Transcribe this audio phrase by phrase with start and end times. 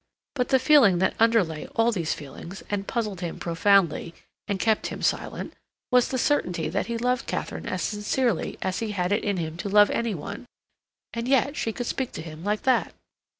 [0.33, 4.15] But the feeling that underlay all these feelings and puzzled him profoundly
[4.47, 5.53] and kept him silent
[5.91, 9.57] was the certainty that he loved Katharine as sincerely as he had it in him
[9.57, 10.47] to love any one.
[11.13, 12.95] And yet she could speak to him like that!